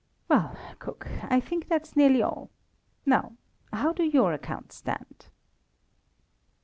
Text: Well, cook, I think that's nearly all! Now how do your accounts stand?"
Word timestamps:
Well, 0.27 0.57
cook, 0.79 1.05
I 1.25 1.39
think 1.39 1.67
that's 1.67 1.95
nearly 1.95 2.23
all! 2.23 2.49
Now 3.05 3.33
how 3.71 3.93
do 3.93 4.01
your 4.01 4.33
accounts 4.33 4.77
stand?" 4.77 5.27